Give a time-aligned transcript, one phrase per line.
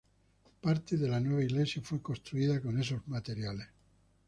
[0.63, 3.67] Parte de la nueva iglesia fue construida con esos materiales.